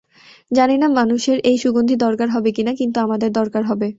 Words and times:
জানি 0.51 0.75
না 0.77 0.87
মানুষের 0.99 1.37
এই 1.43 1.57
সুগন্ধি 1.57 1.95
দরকার 2.05 2.27
হবে 2.29 2.49
কিনা, 2.51 2.71
কিন্তু 2.79 2.97
আমাদের 2.99 3.29
দরকার 3.31 3.63
হবে। 3.65 3.87